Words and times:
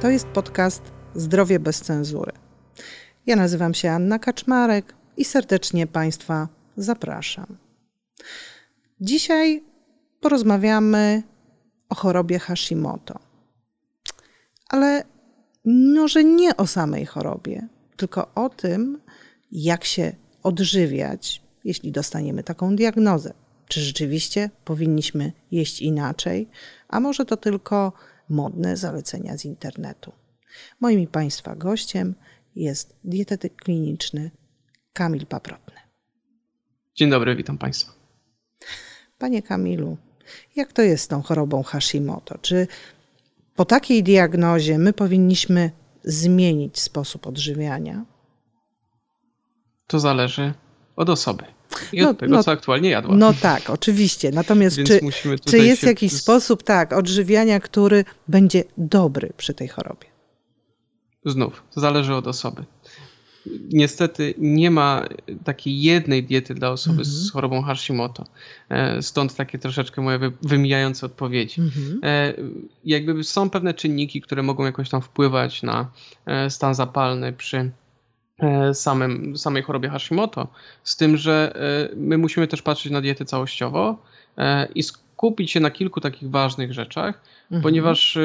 To 0.00 0.10
jest 0.10 0.26
podcast 0.26 0.82
Zdrowie 1.14 1.60
bez 1.60 1.80
cenzury. 1.80 2.32
Ja 3.26 3.36
nazywam 3.36 3.74
się 3.74 3.90
Anna 3.90 4.18
Kaczmarek 4.18 4.94
i 5.16 5.24
serdecznie 5.24 5.86
Państwa 5.86 6.48
zapraszam. 6.76 7.56
Dzisiaj 9.00 9.64
porozmawiamy 10.20 11.22
o 11.88 11.94
chorobie 11.94 12.38
Hashimoto. 12.38 13.18
Ale 14.68 15.04
może 15.64 16.24
nie 16.24 16.56
o 16.56 16.66
samej 16.66 17.06
chorobie, 17.06 17.68
tylko 17.96 18.34
o 18.34 18.48
tym, 18.48 19.00
jak 19.52 19.84
się 19.84 20.12
odżywiać, 20.42 21.42
jeśli 21.64 21.92
dostaniemy 21.92 22.42
taką 22.42 22.76
diagnozę. 22.76 23.34
Czy 23.68 23.80
rzeczywiście 23.80 24.50
powinniśmy 24.64 25.32
jeść 25.50 25.82
inaczej, 25.82 26.48
a 26.88 27.00
może 27.00 27.24
to 27.24 27.36
tylko 27.36 27.92
modne 28.28 28.76
zalecenia 28.76 29.38
z 29.38 29.44
internetu. 29.44 30.12
Moim 30.80 31.06
Państwa 31.06 31.56
gościem 31.56 32.14
jest 32.56 32.96
dietetyk 33.04 33.56
kliniczny 33.56 34.30
Kamil 34.92 35.26
Paprotny. 35.26 35.76
Dzień 36.94 37.10
dobry, 37.10 37.36
witam 37.36 37.58
Państwa. 37.58 37.92
Panie 39.18 39.42
Kamilu, 39.42 39.96
jak 40.56 40.72
to 40.72 40.82
jest 40.82 41.04
z 41.04 41.08
tą 41.08 41.22
chorobą 41.22 41.62
Hashimoto? 41.62 42.38
Czy 42.38 42.66
po 43.54 43.64
takiej 43.64 44.02
diagnozie 44.02 44.78
my 44.78 44.92
powinniśmy 44.92 45.70
zmienić 46.04 46.80
sposób 46.80 47.26
odżywiania? 47.26 48.04
To 49.86 49.98
zależy 49.98 50.54
od 50.96 51.10
osoby 51.10 51.57
i 51.92 52.02
no, 52.02 52.10
od 52.10 52.18
tego, 52.18 52.36
no, 52.36 52.42
co 52.42 52.50
aktualnie 52.50 52.90
jadła. 52.90 53.16
No 53.16 53.32
tak, 53.32 53.70
oczywiście. 53.70 54.30
Natomiast 54.30 54.76
czy, 54.76 55.00
czy 55.44 55.58
jest 55.58 55.80
się... 55.80 55.86
jakiś 55.86 56.12
sposób 56.12 56.62
tak 56.62 56.92
odżywiania, 56.92 57.60
który 57.60 58.04
będzie 58.28 58.64
dobry 58.78 59.32
przy 59.36 59.54
tej 59.54 59.68
chorobie? 59.68 60.06
Znów, 61.24 61.62
to 61.74 61.80
zależy 61.80 62.14
od 62.14 62.26
osoby. 62.26 62.64
Niestety 63.72 64.34
nie 64.38 64.70
ma 64.70 65.08
takiej 65.44 65.82
jednej 65.82 66.24
diety 66.24 66.54
dla 66.54 66.70
osoby 66.70 67.04
z 67.04 67.14
mhm. 67.14 67.32
chorobą 67.32 67.62
Hashimoto. 67.62 68.24
E, 68.68 69.02
stąd 69.02 69.34
takie 69.34 69.58
troszeczkę 69.58 70.02
moje 70.02 70.18
wymijające 70.42 71.06
odpowiedzi. 71.06 71.62
E, 72.02 72.34
jakby 72.84 73.24
są 73.24 73.50
pewne 73.50 73.74
czynniki, 73.74 74.20
które 74.20 74.42
mogą 74.42 74.64
jakoś 74.64 74.88
tam 74.88 75.02
wpływać 75.02 75.62
na 75.62 75.90
e, 76.26 76.50
stan 76.50 76.74
zapalny 76.74 77.32
przy 77.32 77.70
samym, 78.72 79.36
samej 79.36 79.62
chorobie 79.62 79.88
Hashimoto, 79.88 80.48
z 80.84 80.96
tym, 80.96 81.16
że 81.16 81.54
my 81.96 82.18
musimy 82.18 82.48
też 82.48 82.62
patrzeć 82.62 82.92
na 82.92 83.00
dietę 83.00 83.24
całościowo 83.24 84.02
i 84.74 84.82
skupić 84.82 85.50
się 85.50 85.60
na 85.60 85.70
kilku 85.70 86.00
takich 86.00 86.30
ważnych 86.30 86.72
rzeczach, 86.72 87.20
mhm. 87.42 87.62
ponieważ 87.62 88.18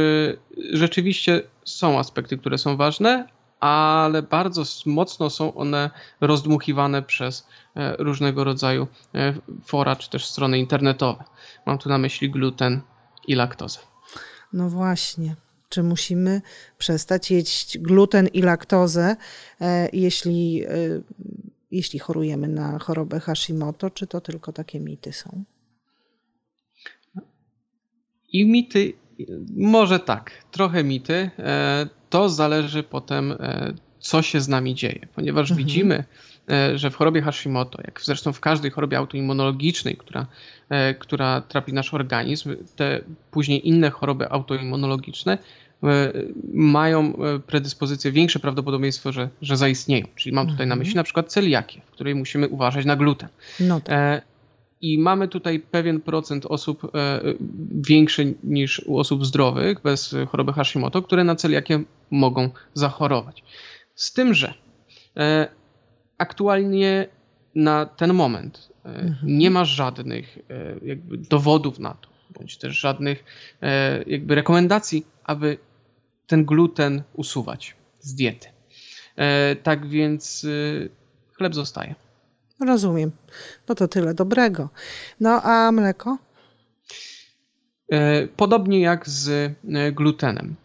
rzeczywiście 0.73 1.41
są 1.65 1.99
aspekty, 1.99 2.37
które 2.37 2.57
są 2.57 2.77
ważne, 2.77 3.27
ale 3.63 4.21
bardzo 4.21 4.63
mocno 4.85 5.29
są 5.29 5.53
one 5.53 5.89
rozdmuchiwane 6.21 7.01
przez 7.01 7.47
e, 7.75 7.95
różnego 7.99 8.43
rodzaju 8.43 8.87
e, 9.15 9.33
fora 9.65 9.95
czy 9.95 10.09
też 10.09 10.25
strony 10.25 10.59
internetowe. 10.59 11.23
Mam 11.65 11.77
tu 11.77 11.89
na 11.89 11.97
myśli 11.97 12.29
gluten 12.29 12.81
i 13.27 13.35
laktozę. 13.35 13.79
No 14.53 14.69
właśnie. 14.69 15.35
Czy 15.73 15.83
musimy 15.83 16.41
przestać 16.77 17.31
jeść 17.31 17.77
gluten 17.77 18.27
i 18.27 18.41
laktozę, 18.41 19.15
e, 19.61 19.89
jeśli, 19.93 20.63
jeśli 21.71 21.99
chorujemy 21.99 22.47
na 22.47 22.79
chorobę 22.79 23.19
Hashimoto, 23.19 23.89
czy 23.89 24.07
to 24.07 24.21
tylko 24.21 24.53
takie 24.53 24.79
mity 24.79 25.13
są? 25.13 25.43
I 28.33 28.45
mity, 28.45 28.93
może 29.55 29.99
tak, 29.99 30.31
trochę 30.51 30.83
mity 30.83 31.31
to 32.13 32.29
zależy 32.29 32.83
potem, 32.83 33.31
e, 33.31 33.73
co 33.99 34.21
się 34.21 34.41
z 34.41 34.47
nami 34.47 34.75
dzieje, 34.75 35.07
ponieważ 35.15 35.51
mhm. 35.51 35.57
widzimy, 35.57 36.03
e, 36.51 36.77
że 36.77 36.91
w 36.91 36.95
chorobie 36.95 37.21
Hashimoto, 37.21 37.79
jak 37.83 38.01
zresztą 38.01 38.33
w 38.33 38.39
każdej 38.39 38.71
chorobie 38.71 38.97
autoimmunologicznej, 38.97 39.97
która, 39.97 40.27
e, 40.69 40.93
która 40.93 41.41
trapi 41.41 41.73
nasz 41.73 41.93
organizm, 41.93 42.55
te 42.75 43.01
później 43.31 43.67
inne 43.67 43.89
choroby 43.89 44.29
autoimmunologiczne 44.29 45.37
mają 46.53 47.13
predyspozycję, 47.47 48.11
większe 48.11 48.39
prawdopodobieństwo, 48.39 49.11
że, 49.11 49.29
że 49.41 49.57
zaistnieją. 49.57 50.05
Czyli 50.15 50.35
mam 50.35 50.45
tutaj 50.47 50.67
na 50.67 50.73
mhm. 50.73 50.79
myśli 50.79 50.95
na 50.95 51.03
przykład 51.03 51.31
celiakię, 51.31 51.81
w 51.85 51.91
której 51.91 52.15
musimy 52.15 52.47
uważać 52.47 52.85
na 52.85 52.95
gluten. 52.95 53.29
No 53.59 53.81
tak. 53.81 54.23
I 54.83 54.99
mamy 54.99 55.27
tutaj 55.27 55.59
pewien 55.59 56.01
procent 56.01 56.45
osób 56.45 56.95
e, 56.95 57.21
większy 57.71 58.33
niż 58.43 58.81
u 58.85 58.97
osób 58.97 59.25
zdrowych 59.25 59.81
bez 59.81 60.15
choroby 60.29 60.53
Hashimoto, 60.53 61.01
które 61.01 61.23
na 61.23 61.35
celiakię 61.35 61.83
mogą 62.11 62.49
zachorować. 62.73 63.43
Z 63.95 64.13
tym, 64.13 64.33
że 64.33 64.53
e, 65.17 65.47
aktualnie 66.17 67.07
na 67.55 67.85
ten 67.85 68.13
moment 68.13 68.69
e, 68.85 68.89
mhm. 68.89 69.37
nie 69.37 69.51
ma 69.51 69.65
żadnych 69.65 70.37
jakby 70.85 71.17
dowodów 71.17 71.79
na 71.79 71.93
to, 71.93 72.09
bądź 72.39 72.57
też 72.57 72.79
żadnych 72.79 73.23
jakby 74.07 74.35
rekomendacji, 74.35 75.05
aby 75.23 75.57
ten 76.27 76.45
gluten 76.45 77.03
usuwać 77.13 77.75
z 77.99 78.15
diety. 78.15 78.47
Tak 79.63 79.87
więc 79.87 80.45
chleb 81.33 81.55
zostaje. 81.55 81.95
Rozumiem. 82.59 83.11
No 83.69 83.75
to 83.75 83.87
tyle 83.87 84.13
dobrego. 84.13 84.69
No 85.19 85.41
a 85.41 85.71
mleko? 85.71 86.17
E, 87.89 88.27
podobnie 88.27 88.79
jak 88.79 89.09
z 89.09 89.29
e, 89.29 89.91
glutenem. 89.91 90.55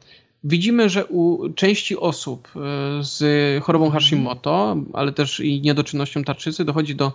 Widzimy, 0.44 0.88
że 0.88 1.06
u 1.06 1.52
części 1.52 1.96
osób 1.96 2.48
e, 2.48 2.60
z 3.00 3.64
chorobą 3.64 3.84
mhm. 3.84 4.02
Hashimoto, 4.02 4.76
ale 4.92 5.12
też 5.12 5.40
i 5.40 5.60
niedoczynnością 5.60 6.24
tarczycy 6.24 6.64
dochodzi 6.64 6.96
do 6.96 7.12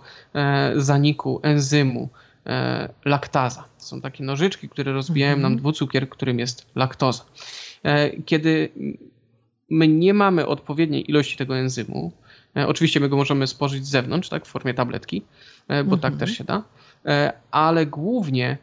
zaniku 0.76 1.40
enzymu 1.42 2.08
laktaza. 3.04 3.64
Są 3.78 4.00
takie 4.00 4.24
nożyczki, 4.24 4.68
które 4.68 4.92
rozbijają 4.92 5.36
nam 5.36 5.52
mhm. 5.52 5.58
dwucukier, 5.58 6.08
którym 6.08 6.38
jest 6.38 6.66
laktoza. 6.74 7.24
Kiedy 8.26 8.68
my 9.70 9.88
nie 9.88 10.14
mamy 10.14 10.46
odpowiedniej 10.46 11.10
ilości 11.10 11.36
tego 11.36 11.56
enzymu, 11.56 12.12
E, 12.56 12.68
oczywiście 12.68 13.00
my 13.00 13.08
go 13.08 13.16
możemy 13.16 13.46
spożyć 13.46 13.86
z 13.86 13.90
zewnątrz, 13.90 14.28
tak, 14.28 14.46
w 14.46 14.48
formie 14.48 14.74
tabletki, 14.74 15.22
e, 15.68 15.84
bo 15.84 15.96
tak 15.96 16.04
mhm. 16.04 16.18
tak 16.18 16.28
też 16.28 16.38
się 16.38 16.44
da, 16.44 16.62
e, 17.06 17.32
ale 17.50 17.86
głównie 17.86 18.58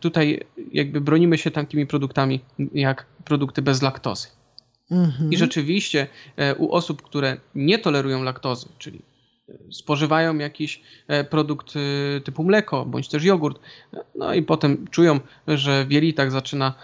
tutaj 0.00 0.40
jakby 0.72 1.00
bronimy 1.00 1.38
się 1.38 1.50
takimi 1.50 1.86
produktami 1.86 2.40
jak 2.74 3.06
produkty 3.24 3.62
bez 3.62 3.82
laktozy. 3.82 4.28
Mhm. 4.90 5.32
I 5.32 5.36
rzeczywiście 5.36 6.06
u 6.58 6.72
osób, 6.72 7.02
które 7.02 7.36
nie 7.54 7.78
tolerują 7.78 8.22
laktozy, 8.22 8.68
czyli 8.78 9.00
spożywają 9.70 10.38
jakiś 10.38 10.82
produkt 11.30 11.74
typu 12.24 12.44
mleko 12.44 12.84
bądź 12.84 13.08
też 13.08 13.24
jogurt, 13.24 13.60
no 14.14 14.34
i 14.34 14.42
potem 14.42 14.86
czują, 14.90 15.20
że 15.48 15.84
w 15.84 15.92
jelitach 15.92 16.30
zaczyna 16.30 16.74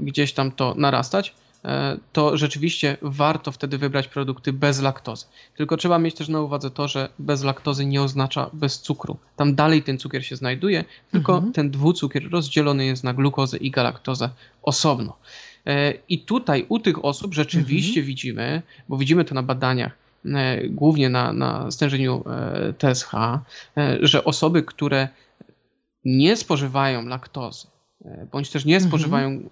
gdzieś 0.00 0.32
tam 0.32 0.52
to 0.52 0.74
narastać, 0.76 1.34
E, 1.64 1.96
to 2.12 2.36
rzeczywiście 2.36 2.96
warto 3.02 3.52
wtedy 3.52 3.78
wybrać 3.78 4.08
produkty 4.08 4.52
bez 4.52 4.80
laktozy. 4.80 5.26
Tylko 5.56 5.76
trzeba 5.76 5.98
mieć 5.98 6.14
też 6.14 6.28
na 6.28 6.40
uwadze 6.40 6.70
to, 6.70 6.88
że 6.88 7.08
bez 7.18 7.42
laktozy 7.42 7.86
nie 7.86 8.02
oznacza 8.02 8.50
bez 8.52 8.80
cukru. 8.80 9.16
Tam 9.36 9.54
dalej 9.54 9.82
ten 9.82 9.98
cukier 9.98 10.26
się 10.26 10.36
znajduje, 10.36 10.84
tylko 11.10 11.34
mhm. 11.34 11.52
ten 11.52 11.70
dwucukier 11.70 12.30
rozdzielony 12.30 12.84
jest 12.86 13.04
na 13.04 13.14
glukozę 13.14 13.56
i 13.56 13.70
galaktozę 13.70 14.30
osobno. 14.62 15.16
E, 15.66 15.92
I 16.08 16.18
tutaj 16.18 16.66
u 16.68 16.78
tych 16.78 17.04
osób 17.04 17.34
rzeczywiście 17.34 18.00
mhm. 18.00 18.06
widzimy, 18.06 18.62
bo 18.88 18.96
widzimy 18.96 19.24
to 19.24 19.34
na 19.34 19.42
badaniach, 19.42 19.92
e, 19.92 20.03
głównie 20.70 21.08
na, 21.08 21.32
na 21.32 21.70
stężeniu 21.70 22.24
TSH, 22.78 23.10
że 24.00 24.24
osoby, 24.24 24.62
które 24.62 25.08
nie 26.04 26.36
spożywają 26.36 27.06
laktozy, 27.06 27.66
bądź 28.32 28.50
też 28.50 28.64
nie 28.64 28.74
mhm. 28.74 28.90
spożywają 28.90 29.48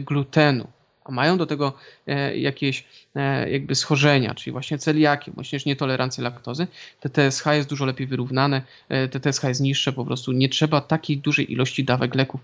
glutenu, 0.00 0.66
a 1.04 1.12
mają 1.12 1.38
do 1.38 1.46
tego 1.46 1.72
e, 2.06 2.38
jakieś 2.38 2.84
e, 3.14 3.50
jakby 3.50 3.74
schorzenia, 3.74 4.34
czyli 4.34 4.52
właśnie 4.52 4.78
celiaki, 4.78 5.32
też 5.50 5.66
nietolerancję 5.66 6.24
laktozy, 6.24 6.66
te 7.00 7.10
TSH 7.10 7.46
jest 7.46 7.68
dużo 7.68 7.84
lepiej 7.84 8.06
wyrównane, 8.06 8.62
e, 8.88 9.08
te 9.08 9.20
TSH 9.20 9.44
jest 9.44 9.60
niższe, 9.60 9.92
po 9.92 10.04
prostu 10.04 10.32
nie 10.32 10.48
trzeba 10.48 10.80
takiej 10.80 11.18
dużej 11.18 11.52
ilości 11.52 11.84
dawek 11.84 12.14
leków 12.14 12.40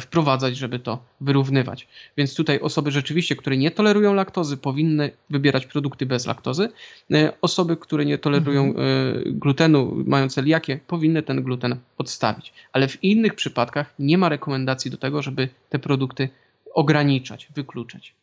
wprowadzać, 0.00 0.56
żeby 0.56 0.78
to 0.78 0.98
wyrównywać. 1.20 1.88
Więc 2.16 2.34
tutaj 2.34 2.60
osoby 2.60 2.90
rzeczywiście, 2.90 3.36
które 3.36 3.56
nie 3.56 3.70
tolerują 3.70 4.14
laktozy, 4.14 4.56
powinny 4.56 5.10
wybierać 5.30 5.66
produkty 5.66 6.06
bez 6.06 6.26
laktozy. 6.26 6.68
Osoby, 7.40 7.76
które 7.76 8.04
nie 8.04 8.18
tolerują 8.18 8.64
mhm. 8.64 9.38
glutenu, 9.38 10.04
mają 10.06 10.28
celiakię, 10.28 10.80
powinny 10.86 11.22
ten 11.22 11.42
gluten 11.42 11.76
odstawić. 11.98 12.52
Ale 12.72 12.88
w 12.88 13.04
innych 13.04 13.34
przypadkach 13.34 13.94
nie 13.98 14.18
ma 14.18 14.28
rekomendacji 14.28 14.90
do 14.90 14.96
tego, 14.96 15.22
żeby 15.22 15.48
te 15.68 15.78
produkty 15.78 16.28
ograniczać, 16.74 17.48
wykluczać. 17.54 18.16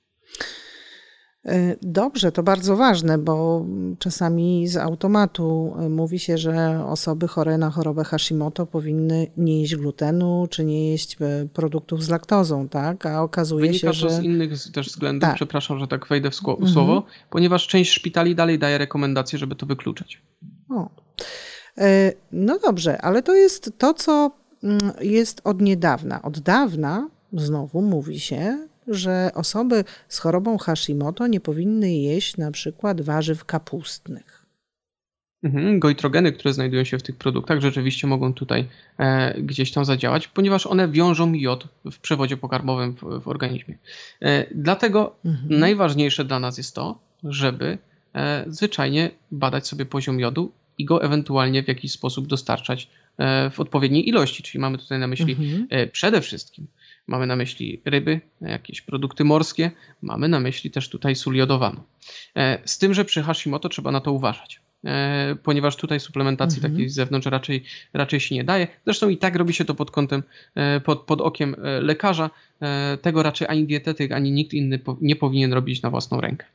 E, 1.45 1.75
dobrze, 1.81 2.31
to 2.31 2.43
bardzo 2.43 2.75
ważne, 2.75 3.17
bo 3.17 3.65
czasami 3.99 4.67
z 4.67 4.77
automatu 4.77 5.75
e, 5.79 5.89
mówi 5.89 6.19
się, 6.19 6.37
że 6.37 6.85
osoby 6.85 7.27
chore 7.27 7.57
na 7.57 7.69
chorobę 7.69 8.03
Hashimoto 8.03 8.65
powinny 8.65 9.27
nie 9.37 9.61
jeść 9.61 9.75
glutenu, 9.75 10.47
czy 10.49 10.65
nie 10.65 10.91
jeść 10.91 11.17
e, 11.21 11.47
produktów 11.53 12.03
z 12.03 12.09
laktozą, 12.09 12.69
tak? 12.69 13.05
A 13.05 13.23
okazuje 13.23 13.65
Wynika 13.65 13.87
się, 13.87 13.93
że... 13.93 14.07
to 14.07 14.13
z 14.13 14.23
innych 14.23 14.71
też 14.71 14.87
względów, 14.87 15.27
tak. 15.27 15.35
przepraszam, 15.35 15.79
że 15.79 15.87
tak 15.87 16.07
wejdę 16.07 16.31
w 16.31 16.35
słowo, 16.35 16.67
mhm. 16.67 17.01
ponieważ 17.29 17.67
część 17.67 17.91
szpitali 17.91 18.35
dalej 18.35 18.59
daje 18.59 18.77
rekomendacje, 18.77 19.39
żeby 19.39 19.55
to 19.55 19.65
wykluczać. 19.65 20.21
O. 20.69 20.89
No 22.31 22.59
dobrze, 22.59 23.01
ale 23.01 23.23
to 23.23 23.35
jest 23.35 23.73
to, 23.77 23.93
co 23.93 24.31
mm, 24.63 24.79
jest 25.01 25.41
od 25.43 25.61
niedawna. 25.61 26.21
Od 26.21 26.39
dawna 26.39 27.09
znowu 27.33 27.81
mówi 27.81 28.19
się, 28.19 28.67
że 28.87 29.31
osoby 29.35 29.83
z 30.07 30.19
chorobą 30.19 30.57
Hashimoto 30.57 31.27
nie 31.27 31.39
powinny 31.39 31.93
jeść 31.93 32.37
na 32.37 32.51
przykład 32.51 33.01
warzyw 33.01 33.45
kapustnych. 33.45 34.41
Mhm, 35.43 35.79
goitrogeny, 35.79 36.31
które 36.31 36.53
znajdują 36.53 36.83
się 36.83 36.97
w 36.97 37.03
tych 37.03 37.15
produktach, 37.15 37.61
rzeczywiście 37.61 38.07
mogą 38.07 38.33
tutaj 38.33 38.67
e, 38.97 39.41
gdzieś 39.41 39.71
tam 39.71 39.85
zadziałać, 39.85 40.27
ponieważ 40.27 40.67
one 40.67 40.87
wiążą 40.87 41.33
jod 41.33 41.67
w 41.91 41.99
przewodzie 41.99 42.37
pokarmowym 42.37 42.95
w, 42.95 43.21
w 43.23 43.27
organizmie. 43.27 43.77
E, 44.21 44.45
dlatego 44.55 45.15
mhm. 45.25 45.59
najważniejsze 45.59 46.25
dla 46.25 46.39
nas 46.39 46.57
jest 46.57 46.75
to, 46.75 46.99
żeby 47.23 47.77
e, 48.15 48.45
zwyczajnie 48.47 49.11
badać 49.31 49.67
sobie 49.67 49.85
poziom 49.85 50.19
jodu 50.19 50.51
i 50.77 50.85
go 50.85 51.03
ewentualnie 51.03 51.63
w 51.63 51.67
jakiś 51.67 51.91
sposób 51.91 52.27
dostarczać 52.27 52.87
e, 53.17 53.49
w 53.49 53.59
odpowiedniej 53.59 54.09
ilości. 54.09 54.43
Czyli 54.43 54.61
mamy 54.61 54.77
tutaj 54.77 54.99
na 54.99 55.07
myśli 55.07 55.33
mhm. 55.33 55.67
E, 55.69 55.87
przede 55.87 56.21
wszystkim 56.21 56.67
mamy 57.07 57.27
na 57.27 57.35
myśli 57.35 57.81
ryby, 57.85 58.21
jakieś 58.41 58.81
produkty 58.81 59.23
morskie, 59.23 59.71
mamy 60.01 60.27
na 60.27 60.39
myśli 60.39 60.71
też 60.71 60.89
tutaj 60.89 61.15
sól 61.15 61.35
jodowaną. 61.35 61.81
E, 62.35 62.59
z 62.65 62.77
tym, 62.77 62.93
że 62.93 63.05
przy 63.05 63.23
Hashimoto 63.23 63.69
trzeba 63.69 63.91
na 63.91 64.01
to 64.01 64.11
uważać 64.11 64.61
ponieważ 65.43 65.75
tutaj 65.75 65.99
suplementacji 65.99 66.57
mhm. 66.57 66.73
takiej 66.73 66.89
z 66.89 66.93
zewnątrz 66.93 67.27
raczej, 67.27 67.63
raczej 67.93 68.19
się 68.19 68.35
nie 68.35 68.43
daje. 68.43 68.67
Zresztą 68.85 69.09
i 69.09 69.17
tak 69.17 69.35
robi 69.35 69.53
się 69.53 69.65
to 69.65 69.75
pod 69.75 69.91
kątem, 69.91 70.23
pod, 70.85 71.01
pod 71.01 71.21
okiem 71.21 71.55
lekarza. 71.81 72.29
Tego 73.01 73.23
raczej 73.23 73.47
ani 73.47 73.65
dietetyk, 73.65 74.11
ani 74.11 74.31
nikt 74.31 74.53
inny 74.53 74.79
nie 75.01 75.15
powinien 75.15 75.53
robić 75.53 75.81
na 75.81 75.89
własną 75.89 76.21
rękę. 76.21 76.45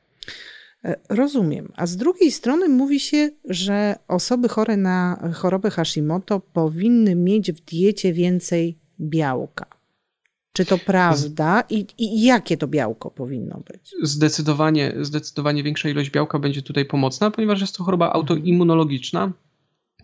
E, 0.85 0.97
rozumiem. 1.09 1.73
A 1.77 1.87
z 1.87 1.97
drugiej 1.97 2.33
strony 2.33 2.69
mówi 2.69 3.01
się, 3.01 3.31
że 3.45 3.97
osoby 4.09 4.49
chore 4.49 4.77
na 4.77 5.31
chorobę 5.35 5.71
Hashimoto 5.71 6.41
powinny 6.41 7.15
mieć 7.15 7.53
w 7.53 7.61
diecie 7.61 8.13
więcej 8.13 8.77
białka. 9.01 9.76
Czy 10.57 10.65
to 10.65 10.79
prawda 10.79 11.65
I, 11.71 11.87
i 11.99 12.25
jakie 12.25 12.57
to 12.57 12.69
białko 12.69 13.11
powinno 13.11 13.61
być? 13.73 13.95
Zdecydowanie, 14.03 14.93
zdecydowanie 15.01 15.63
większa 15.63 15.89
ilość 15.89 16.11
białka 16.11 16.39
będzie 16.39 16.63
tutaj 16.63 16.85
pomocna, 16.85 17.31
ponieważ 17.31 17.61
jest 17.61 17.77
to 17.77 17.85
choroba 17.85 18.13
autoimmunologiczna 18.13 19.33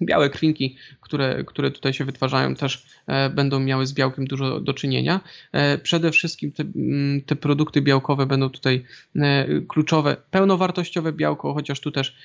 białe 0.00 0.30
krwinki, 0.30 0.76
które, 1.00 1.44
które 1.44 1.70
tutaj 1.70 1.92
się 1.92 2.04
wytwarzają, 2.04 2.54
też 2.54 2.86
e, 3.06 3.30
będą 3.30 3.60
miały 3.60 3.86
z 3.86 3.92
białkiem 3.92 4.26
dużo 4.26 4.60
do 4.60 4.74
czynienia. 4.74 5.20
E, 5.52 5.78
przede 5.78 6.10
wszystkim 6.10 6.52
te, 6.52 6.62
mm, 6.76 7.22
te 7.22 7.36
produkty 7.36 7.82
białkowe 7.82 8.26
będą 8.26 8.50
tutaj 8.50 8.84
e, 9.16 9.46
kluczowe. 9.68 10.16
Pełnowartościowe 10.30 11.12
białko, 11.12 11.54
chociaż 11.54 11.80
tu 11.80 11.90
też 11.90 12.16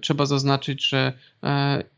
trzeba 0.00 0.26
zaznaczyć, 0.26 0.88
że 0.88 1.12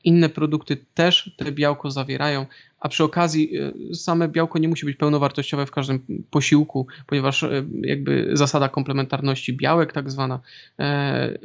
inne 0.05 0.29
produkty 0.29 0.77
też 0.95 1.35
te 1.37 1.53
białko 1.53 1.91
zawierają, 1.91 2.47
a 2.81 2.89
przy 2.89 3.05
okazji 3.05 3.59
y, 3.91 3.95
same 3.95 4.29
białko 4.29 4.59
nie 4.59 4.69
musi 4.69 4.87
być 4.87 4.97
pełnowartościowe 4.97 5.67
w 5.67 5.71
każdym 5.71 6.01
posiłku, 6.31 6.87
ponieważ 7.07 7.43
y, 7.43 7.67
jakby 7.81 8.31
zasada 8.33 8.69
komplementarności 8.69 9.53
białek, 9.53 9.93
tak 9.93 10.11
zwana 10.11 10.41
e, 10.79 11.39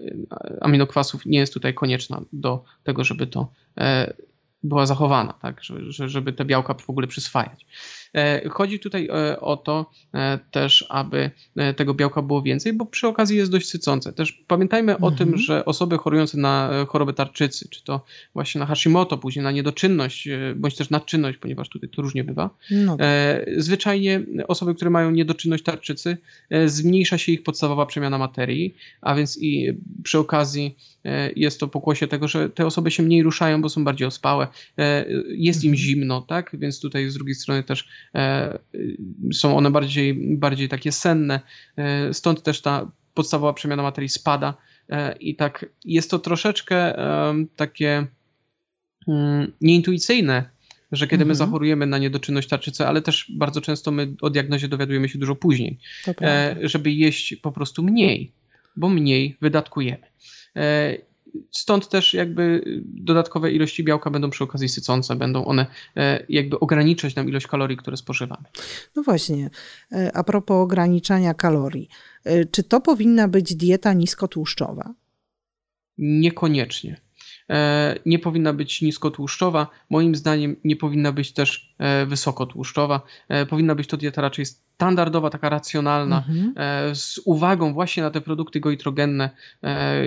aminokwasów, 0.61 1.25
nie 1.25 1.39
jest 1.39 1.53
tutaj 1.53 1.73
konieczna 1.73 2.21
do 2.33 2.63
tego, 2.83 3.03
żeby 3.03 3.27
to 3.27 3.51
e, 3.77 4.13
była 4.63 4.85
zachowana, 4.85 5.33
tak, 5.33 5.61
żeby 5.89 6.33
te 6.33 6.45
białka 6.45 6.73
w 6.73 6.89
ogóle 6.89 7.07
przyswajać. 7.07 7.65
E, 8.15 8.49
chodzi 8.49 8.79
tutaj 8.79 9.09
e, 9.11 9.39
o 9.39 9.57
to 9.57 9.91
e, 10.13 10.39
też, 10.51 10.85
aby 10.89 11.31
tego 11.75 11.93
białka 11.93 12.21
było 12.21 12.41
więcej, 12.41 12.73
bo 12.73 12.85
przy 12.85 13.07
okazji 13.07 13.37
jest 13.37 13.51
dość 13.51 13.69
sycące. 13.69 14.13
Też 14.13 14.31
pamiętajmy 14.47 14.91
mhm. 14.91 15.13
o 15.13 15.17
tym, 15.17 15.27
mhm. 15.27 15.43
że 15.43 15.65
osoby 15.65 15.97
chorujące 15.97 16.37
na 16.37 16.69
chorobę 16.87 17.13
tarczycy, 17.13 17.69
czy 17.69 17.83
to 17.83 18.05
właśnie 18.33 18.59
na 18.59 18.65
Hashimoto, 18.65 19.17
później 19.17 19.43
na 19.43 19.51
niedoczynność, 19.51 20.27
bądź 20.55 20.75
też 20.75 20.89
nadczynność, 20.89 21.37
ponieważ 21.37 21.69
tutaj 21.69 21.89
to 21.89 22.01
różnie 22.01 22.23
bywa, 22.23 22.49
no 22.71 22.97
tak. 22.97 23.07
zwyczajnie 23.57 24.21
osoby, 24.47 24.75
które 24.75 24.91
mają 24.91 25.11
niedoczynność 25.11 25.63
tarczycy, 25.63 26.17
zmniejsza 26.65 27.17
się 27.17 27.31
ich 27.31 27.43
podstawowa 27.43 27.85
przemiana 27.85 28.17
materii, 28.17 28.75
a 29.01 29.15
więc 29.15 29.37
i 29.41 29.77
przy 30.03 30.19
okazji 30.19 30.75
jest 31.35 31.59
to 31.59 31.67
pokłosie 31.67 32.07
tego, 32.07 32.27
że 32.27 32.49
te 32.49 32.65
osoby 32.65 32.91
się 32.91 33.03
mniej 33.03 33.23
ruszają, 33.23 33.61
bo 33.61 33.69
są 33.69 33.83
bardziej 33.83 34.07
ospałe, 34.07 34.47
jest 35.27 35.63
im 35.63 35.71
mhm. 35.71 35.85
zimno, 35.85 36.21
tak, 36.21 36.49
więc 36.53 36.79
tutaj 36.79 37.09
z 37.09 37.13
drugiej 37.13 37.35
strony 37.35 37.63
też 37.63 37.87
E, 38.15 38.59
są 39.33 39.57
one 39.57 39.71
bardziej, 39.71 40.37
bardziej 40.37 40.69
takie 40.69 40.91
senne, 40.91 41.39
e, 41.77 42.13
stąd 42.13 42.43
też 42.43 42.61
ta 42.61 42.91
podstawowa 43.13 43.53
przemiana 43.53 43.83
materii 43.83 44.09
spada. 44.09 44.53
E, 44.89 45.15
i 45.17 45.35
tak 45.35 45.65
jest 45.85 46.11
to 46.11 46.19
troszeczkę 46.19 46.93
takie 47.55 48.07
mm, 49.07 49.51
nieintuicyjne, 49.61 50.49
że 50.91 51.07
kiedy 51.07 51.25
my 51.25 51.31
mhm. 51.31 51.35
zachorujemy 51.35 51.85
na 51.85 51.97
niedoczynność 51.97 52.47
tarczycy, 52.47 52.87
ale 52.87 53.01
też 53.01 53.31
bardzo 53.37 53.61
często 53.61 53.91
my 53.91 54.13
o 54.21 54.29
diagnozie 54.29 54.67
dowiadujemy 54.67 55.09
się 55.09 55.19
dużo 55.19 55.35
później, 55.35 55.77
żeby 56.61 56.91
jeść 56.91 57.35
po 57.35 57.51
prostu 57.51 57.83
mniej, 57.83 58.31
bo 58.75 58.89
mniej 58.89 59.37
wydatkujemy. 59.41 60.09
Stąd 61.51 61.89
też 61.89 62.13
jakby 62.13 62.63
dodatkowe 62.85 63.51
ilości 63.51 63.83
białka 63.83 64.09
będą 64.09 64.29
przy 64.29 64.43
okazji 64.43 64.69
sycące, 64.69 65.15
będą 65.15 65.45
one 65.45 65.65
e, 65.97 66.25
jakby 66.29 66.59
ograniczać 66.59 67.15
nam 67.15 67.29
ilość 67.29 67.47
kalorii, 67.47 67.77
które 67.77 67.97
spożywamy. 67.97 68.43
No 68.95 69.03
właśnie, 69.03 69.49
e, 69.91 70.11
a 70.17 70.23
propos 70.23 70.55
ograniczania 70.55 71.33
kalorii, 71.33 71.89
e, 72.23 72.45
czy 72.45 72.63
to 72.63 72.81
powinna 72.81 73.27
być 73.27 73.55
dieta 73.55 73.93
niskotłuszczowa? 73.93 74.93
Niekoniecznie. 75.97 77.01
Nie 78.05 78.19
powinna 78.19 78.53
być 78.53 78.81
niskotłuszczowa. 78.81 79.67
Moim 79.89 80.15
zdaniem 80.15 80.55
nie 80.63 80.75
powinna 80.75 81.11
być 81.11 81.33
też 81.33 81.75
wysokotłuszczowa. 82.07 83.01
Powinna 83.49 83.75
być 83.75 83.87
to 83.87 83.97
dieta 83.97 84.21
raczej 84.21 84.45
standardowa, 84.79 85.29
taka 85.29 85.49
racjonalna, 85.49 86.17
mhm. 86.17 86.53
E, 86.57 86.95
z 86.95 87.19
uwagą 87.25 87.73
właśnie 87.73 88.03
na 88.03 88.11
te 88.11 88.21
produkty 88.21 88.59
goitrogenne, 88.59 89.29
e, 89.63 90.05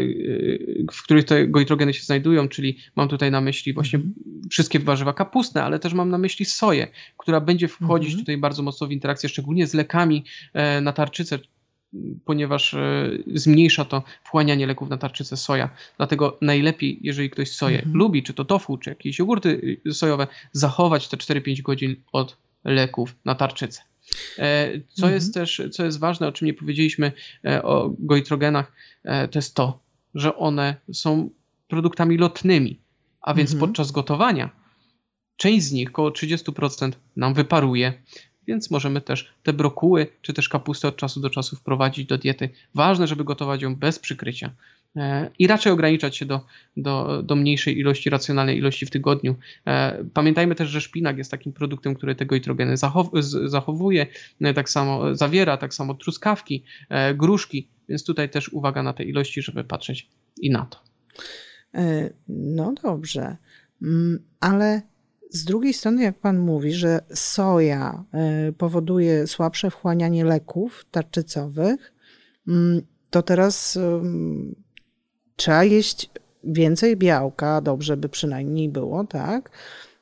w 0.92 1.02
których 1.04 1.24
te 1.24 1.48
goitrogeny 1.48 1.94
się 1.94 2.02
znajdują, 2.02 2.48
czyli 2.48 2.78
mam 2.96 3.08
tutaj 3.08 3.30
na 3.30 3.40
myśli 3.40 3.74
właśnie 3.74 3.96
mhm. 3.96 4.14
wszystkie 4.50 4.78
warzywa 4.78 5.12
kapustne, 5.12 5.64
ale 5.64 5.78
też 5.78 5.94
mam 5.94 6.10
na 6.10 6.18
myśli 6.18 6.44
soję, 6.44 6.88
która 7.16 7.40
będzie 7.40 7.68
wchodzić 7.68 8.08
mhm. 8.08 8.24
tutaj 8.24 8.38
bardzo 8.38 8.62
mocno 8.62 8.86
w 8.86 8.92
interakcję, 8.92 9.28
szczególnie 9.28 9.66
z 9.66 9.74
lekami 9.74 10.24
e, 10.52 10.80
na 10.80 10.92
tarczycę, 10.92 11.38
ponieważ 12.24 12.76
zmniejsza 13.34 13.84
to 13.84 14.02
wchłanianie 14.24 14.66
leków 14.66 14.88
na 14.88 14.96
tarczycę 14.96 15.36
soja. 15.36 15.70
Dlatego 15.96 16.38
najlepiej, 16.40 16.98
jeżeli 17.02 17.30
ktoś 17.30 17.50
soję 17.50 17.76
mhm. 17.76 17.96
lubi, 17.96 18.22
czy 18.22 18.34
to 18.34 18.44
tofu, 18.44 18.78
czy 18.78 18.90
jakieś 18.90 19.18
jogurty 19.18 19.80
sojowe, 19.92 20.26
zachować 20.52 21.08
te 21.08 21.16
4-5 21.16 21.62
godzin 21.62 21.96
od 22.12 22.36
leków 22.64 23.16
na 23.24 23.34
tarczycę. 23.34 23.82
E, 24.38 24.70
co 24.88 25.02
mhm. 25.02 25.14
jest 25.14 25.34
też, 25.34 25.62
co 25.72 25.84
jest 25.84 25.98
ważne, 25.98 26.28
o 26.28 26.32
czym 26.32 26.46
nie 26.46 26.54
powiedzieliśmy 26.54 27.12
e, 27.44 27.62
o 27.62 27.94
goitrogenach, 27.98 28.72
e, 29.04 29.28
to 29.28 29.38
jest 29.38 29.54
to, 29.54 29.78
że 30.14 30.36
one 30.36 30.76
są 30.92 31.30
produktami 31.68 32.18
lotnymi, 32.18 32.80
a 33.20 33.34
więc 33.34 33.52
mhm. 33.52 33.68
podczas 33.68 33.90
gotowania 33.90 34.50
część 35.36 35.66
z 35.66 35.72
nich, 35.72 35.88
około 35.88 36.10
30% 36.10 36.92
nam 37.16 37.34
wyparuje, 37.34 37.92
więc 38.46 38.70
możemy 38.70 39.00
też 39.00 39.32
te 39.42 39.52
brokuły 39.52 40.06
czy 40.22 40.32
też 40.32 40.48
kapustę 40.48 40.88
od 40.88 40.96
czasu 40.96 41.20
do 41.20 41.30
czasu 41.30 41.56
wprowadzić 41.56 42.06
do 42.06 42.18
diety. 42.18 42.50
Ważne, 42.74 43.06
żeby 43.06 43.24
gotować 43.24 43.62
ją 43.62 43.76
bez 43.76 43.98
przykrycia. 43.98 44.50
E, 44.96 45.30
i 45.38 45.46
raczej 45.46 45.72
ograniczać 45.72 46.16
się 46.16 46.26
do, 46.26 46.40
do, 46.76 47.22
do 47.22 47.36
mniejszej 47.36 47.78
ilości, 47.78 48.10
racjonalnej 48.10 48.58
ilości 48.58 48.86
w 48.86 48.90
tygodniu. 48.90 49.34
E, 49.66 50.04
pamiętajmy 50.14 50.54
też, 50.54 50.68
że 50.68 50.80
szpinak 50.80 51.18
jest 51.18 51.30
takim 51.30 51.52
produktem, 51.52 51.94
który 51.94 52.14
tego 52.14 52.34
nitrogeny 52.34 52.76
zachowuje, 53.46 54.06
e, 54.40 54.54
tak 54.54 54.70
samo 54.70 55.14
zawiera, 55.14 55.56
tak 55.56 55.74
samo 55.74 55.94
truskawki, 55.94 56.64
gruszki, 57.14 57.68
więc 57.88 58.04
tutaj 58.04 58.30
też 58.30 58.48
uwaga 58.48 58.82
na 58.82 58.92
te 58.92 59.04
ilości, 59.04 59.42
żeby 59.42 59.64
patrzeć 59.64 60.08
i 60.40 60.50
na 60.50 60.66
to. 60.66 60.78
No 62.28 62.74
dobrze, 62.82 63.36
mm, 63.82 64.18
ale 64.40 64.82
z 65.32 65.44
drugiej 65.44 65.72
strony, 65.72 66.02
jak 66.02 66.18
pan 66.18 66.38
mówi, 66.38 66.72
że 66.72 67.00
soja 67.14 68.04
powoduje 68.58 69.26
słabsze 69.26 69.70
wchłanianie 69.70 70.24
leków 70.24 70.86
tarczycowych, 70.90 71.92
mm, 72.48 72.82
to 73.10 73.22
teraz 73.22 73.78
trzeba 75.36 75.64
jeść 75.64 76.10
więcej 76.44 76.96
białka, 76.96 77.60
dobrze 77.60 77.96
by 77.96 78.08
przynajmniej 78.08 78.68
było, 78.68 79.04
tak? 79.04 79.50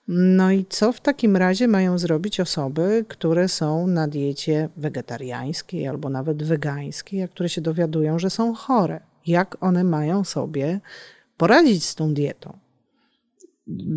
No 0.08 0.52
i 0.52 0.66
co 0.68 0.92
w 0.92 1.00
takim 1.00 1.36
razie 1.36 1.68
mają 1.68 1.98
zrobić 1.98 2.40
osoby, 2.40 3.04
które 3.08 3.48
są 3.48 3.86
na 3.86 4.08
diecie 4.08 4.68
wegetariańskiej 4.76 5.88
albo 5.88 6.08
nawet 6.08 6.42
wegańskiej, 6.42 7.22
a 7.22 7.28
które 7.28 7.48
się 7.48 7.60
dowiadują, 7.60 8.18
że 8.18 8.30
są 8.30 8.54
chore? 8.54 9.00
Jak 9.26 9.56
one 9.60 9.84
mają 9.84 10.24
sobie 10.24 10.80
poradzić 11.36 11.84
z 11.84 11.94
tą 11.94 12.14
dietą? 12.14 12.58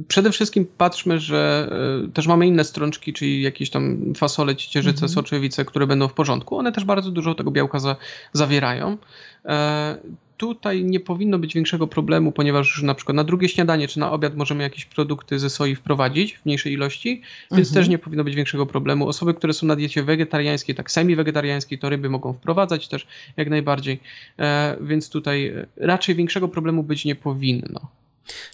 Przede 0.08 0.32
wszystkim 0.32 0.65
patrzmy, 0.77 1.20
że 1.20 1.70
e, 2.06 2.12
też 2.12 2.27
mamy 2.27 2.48
inne 2.48 2.63
strączki, 2.63 3.13
czyli 3.13 3.42
jakieś 3.42 3.70
tam 3.70 4.13
fasole, 4.18 4.56
ciecierzyce, 4.56 5.06
mhm. 5.06 5.10
soczewice, 5.10 5.65
które 5.65 5.88
będą 5.88 6.08
w 6.08 6.13
porządku. 6.13 6.58
One 6.58 6.72
też 6.72 6.86
bardzo 6.86 7.12
dużo 7.12 7.36
tego 7.36 7.51
białka 7.51 7.80
za, 7.80 7.96
zawierają. 8.34 8.98
E, 9.46 9.98
tutaj 10.38 10.84
nie 10.84 11.00
powinno 11.00 11.39
być 11.39 11.53
większego 11.53 11.88
problemu, 11.88 12.32
ponieważ 12.32 12.82
na 12.82 12.96
przykład 12.96 13.15
na 13.15 13.24
drugie 13.24 13.50
śniadanie 13.50 13.88
czy 13.88 14.00
na 14.00 14.12
obiad 14.12 14.36
możemy 14.36 14.63
jakieś 14.63 14.86
produkty 14.86 15.39
ze 15.39 15.50
soi 15.50 15.75
wprowadzić 15.75 16.38
w 16.38 16.46
mniejszej 16.46 16.74
ilości, 16.74 17.22
więc 17.51 17.68
mhm. 17.68 17.74
też 17.74 17.89
nie 17.89 17.98
powinno 17.98 18.24
być 18.24 18.36
większego 18.36 18.65
problemu. 18.65 19.08
Osoby, 19.08 19.34
które 19.34 19.53
są 19.53 19.68
na 19.68 19.75
diecie 19.75 20.03
wegetariańskiej, 20.03 20.75
tak 20.75 20.92
semi-wegetariańskiej, 20.92 21.80
to 21.80 21.89
ryby 21.89 22.10
mogą 22.10 22.34
wprowadzać 22.34 22.88
też 22.88 23.08
jak 23.38 23.50
najbardziej, 23.50 24.00
e, 24.39 24.77
więc 24.82 25.10
tutaj 25.10 25.53
raczej 25.77 26.15
większego 26.15 26.48
problemu 26.48 26.84
być 26.84 27.06
nie 27.06 27.15
powinno. 27.15 28.03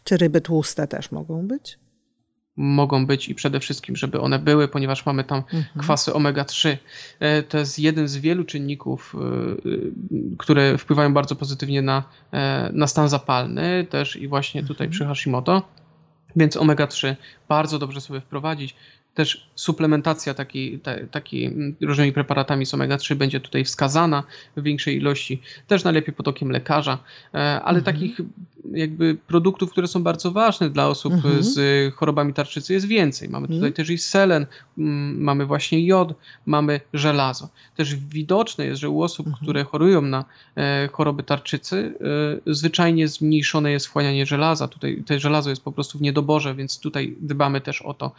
Czy 0.04 0.18
ryby 0.18 0.42
tłuste 0.42 0.88
też 0.88 1.12
mogą 1.12 1.48
być? 1.48 1.78
mogą 2.60 3.06
być 3.06 3.30
i 3.30 3.36
przede 3.36 3.60
wszystkim, 3.60 3.96
żeby 3.96 4.22
one 4.22 4.40
były, 4.40 4.68
ponieważ 4.68 5.06
mamy 5.06 5.24
tam 5.24 5.38
mhm. 5.38 5.66
kwasy 5.78 6.12
omega-3. 6.12 6.78
E, 7.20 7.44
to 7.44 7.58
jest 7.58 7.80
jeden 7.80 8.08
z 8.08 8.18
wielu 8.18 8.44
czynników, 8.44 9.16
e, 9.16 10.38
które 10.38 10.78
wpływają 10.78 11.14
bardzo 11.14 11.36
pozytywnie 11.36 11.82
na, 11.82 12.04
e, 12.32 12.70
na 12.74 12.88
stan 12.88 13.10
zapalny, 13.10 13.86
też 13.90 14.16
i 14.16 14.28
właśnie 14.28 14.64
tutaj 14.64 14.88
mhm. 14.88 14.92
przy 14.92 15.06
Hashimoto. 15.06 15.62
Więc 16.36 16.58
omega-3 16.58 17.16
bardzo 17.50 17.80
dobrze 17.80 18.02
sobie 18.02 18.22
wprowadzić 18.22 18.76
też 19.20 19.48
suplementacja 19.56 20.34
taki, 20.34 20.80
te, 20.80 21.08
taki 21.08 21.46
mm, 21.46 21.76
różnymi 21.82 22.14
preparatami 22.14 22.66
z 22.66 22.74
omega-3 22.74 23.16
będzie 23.16 23.40
tutaj 23.40 23.66
wskazana 23.66 24.24
w 24.58 24.64
większej 24.64 24.98
ilości, 24.98 25.42
też 25.68 25.84
najlepiej 25.84 26.14
pod 26.14 26.28
okiem 26.28 26.52
lekarza, 26.52 26.98
e, 27.34 27.38
ale 27.38 27.80
mhm. 27.80 27.84
takich 27.84 28.22
jakby 28.74 29.18
produktów, 29.28 29.72
które 29.72 29.88
są 29.88 30.04
bardzo 30.04 30.32
ważne 30.32 30.70
dla 30.70 30.88
osób 30.88 31.14
mhm. 31.14 31.44
z 31.44 31.60
chorobami 31.96 32.34
tarczycy 32.34 32.74
jest 32.74 32.86
więcej. 32.86 33.30
Mamy 33.30 33.48
tutaj 33.48 33.58
mhm. 33.58 33.74
też 33.74 33.90
i 33.90 33.98
selen, 33.98 34.46
mamy 35.18 35.46
właśnie 35.46 35.86
jod, 35.86 36.14
mamy 36.46 36.80
żelazo. 36.94 37.50
Też 37.76 37.96
widoczne 37.96 38.66
jest, 38.66 38.82
że 38.82 38.90
u 38.90 39.02
osób, 39.02 39.28
mhm. 39.28 39.44
które 39.44 39.64
chorują 39.64 40.02
na 40.02 40.26
e, 40.58 40.90
choroby 40.92 41.24
tarczycy, 41.24 41.94
e, 42.48 42.54
zwyczajnie 42.54 43.08
zmniejszone 43.08 43.72
jest 43.72 43.88
wchłanianie 43.88 44.26
żelaza. 44.26 44.68
Tutaj 44.68 45.04
te 45.06 45.20
żelazo 45.20 45.50
jest 45.50 45.64
po 45.64 45.72
prostu 45.72 45.98
w 45.98 46.02
niedoborze, 46.02 46.56
więc 46.56 46.80
tutaj 46.80 47.16
dbamy 47.22 47.62
też 47.62 47.82
o 47.82 47.94
to, 47.94 48.12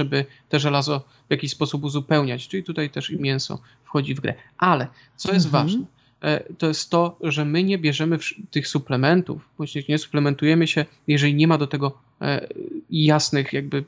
żeby 0.00 0.24
te 0.48 0.60
żelazo 0.60 1.04
w 1.28 1.30
jakiś 1.30 1.50
sposób 1.50 1.84
uzupełniać, 1.84 2.48
czyli 2.48 2.64
tutaj 2.64 2.90
też 2.90 3.10
i 3.10 3.20
mięso 3.20 3.60
wchodzi 3.84 4.14
w 4.14 4.20
grę. 4.20 4.34
Ale 4.58 4.86
co 5.16 5.32
jest 5.32 5.46
mhm. 5.46 5.64
ważne, 5.64 5.84
e, 6.20 6.54
to 6.54 6.68
jest 6.68 6.90
to, 6.90 7.18
że 7.20 7.44
my 7.44 7.64
nie 7.64 7.78
bierzemy 7.78 8.18
tych 8.50 8.68
suplementów, 8.68 9.48
bądź 9.58 9.88
nie 9.88 9.98
suplementujemy 9.98 10.66
się, 10.66 10.84
jeżeli 11.08 11.34
nie 11.34 11.48
ma 11.48 11.58
do 11.58 11.66
tego 11.66 11.98
e, 12.20 12.48
jasnych 12.90 13.52
jakby 13.52 13.84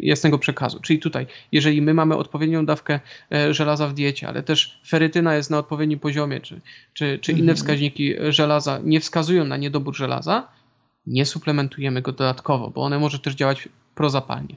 jasnego 0.00 0.38
przekazu. 0.38 0.80
Czyli 0.80 0.98
tutaj, 0.98 1.26
jeżeli 1.52 1.82
my 1.82 1.94
mamy 1.94 2.16
odpowiednią 2.16 2.66
dawkę 2.66 3.00
e, 3.32 3.54
żelaza 3.54 3.88
w 3.88 3.94
diecie, 3.94 4.28
ale 4.28 4.42
też 4.42 4.80
ferytyna 4.86 5.34
jest 5.34 5.50
na 5.50 5.58
odpowiednim 5.58 5.98
poziomie, 5.98 6.40
czy, 6.40 6.60
czy, 6.92 7.18
czy 7.22 7.32
inne 7.32 7.40
mhm. 7.40 7.56
wskaźniki 7.56 8.14
żelaza 8.28 8.80
nie 8.84 9.00
wskazują 9.00 9.44
na 9.44 9.56
niedobór 9.56 9.96
żelaza, 9.96 10.48
nie 11.06 11.26
suplementujemy 11.26 12.02
go 12.02 12.12
dodatkowo, 12.12 12.70
bo 12.70 12.82
one 12.82 12.98
może 12.98 13.18
też 13.18 13.34
działać 13.34 13.68
prozapalnie. 13.94 14.56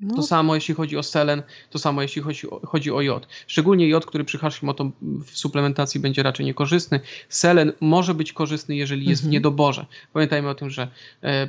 No. 0.00 0.14
To 0.14 0.22
samo 0.22 0.54
jeśli 0.54 0.74
chodzi 0.74 0.96
o 0.96 1.02
selen, 1.02 1.42
to 1.70 1.78
samo 1.78 2.02
jeśli 2.02 2.22
chodzi 2.22 2.50
o, 2.50 2.66
chodzi 2.66 2.92
o 2.92 3.00
jod. 3.00 3.28
Szczególnie 3.46 3.88
jod, 3.88 4.06
który 4.06 4.24
przy 4.24 4.38
Hashimoto 4.38 4.90
w 5.02 5.30
suplementacji 5.30 6.00
będzie 6.00 6.22
raczej 6.22 6.46
niekorzystny. 6.46 7.00
Selen 7.28 7.72
może 7.80 8.14
być 8.14 8.32
korzystny, 8.32 8.76
jeżeli 8.76 9.06
jest 9.06 9.22
mhm. 9.22 9.30
w 9.30 9.32
niedoborze. 9.32 9.86
Pamiętajmy 10.12 10.48
o 10.48 10.54
tym, 10.54 10.70
że 10.70 10.88
e, 11.22 11.48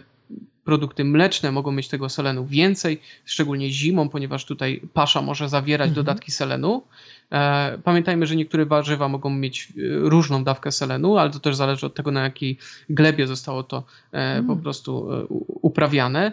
produkty 0.64 1.04
mleczne 1.04 1.52
mogą 1.52 1.72
mieć 1.72 1.88
tego 1.88 2.10
selenu 2.10 2.46
więcej, 2.46 3.02
szczególnie 3.26 3.72
zimą, 3.72 4.10
ponieważ 4.10 4.46
tutaj 4.46 4.82
pasza 4.94 5.22
może 5.22 5.50
zawierać 5.50 5.88
mhm. 5.88 6.06
dodatki 6.06 6.32
selenu. 6.32 6.84
E, 7.32 7.78
pamiętajmy, 7.84 8.28
że 8.28 8.36
niektóre 8.36 8.66
warzywa 8.66 9.08
mogą 9.08 9.30
mieć 9.30 9.68
e, 9.70 9.72
różną 10.10 10.44
dawkę 10.44 10.72
selenu, 10.72 11.18
ale 11.18 11.30
to 11.30 11.40
też 11.40 11.56
zależy 11.56 11.86
od 11.86 11.96
tego, 11.96 12.12
na 12.12 12.24
jakiej 12.24 12.58
glebie 12.90 13.28
zostało 13.28 13.64
to 13.64 13.84
mm. 14.12 14.48
po 14.48 14.56
prostu 14.56 15.10
uprawiane. 15.48 16.32